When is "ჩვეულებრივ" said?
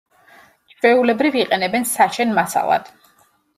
0.71-1.37